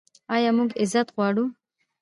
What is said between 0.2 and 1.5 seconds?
آیا موږ عزت غواړو؟